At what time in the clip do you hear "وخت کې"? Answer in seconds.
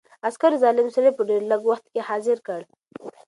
1.69-2.05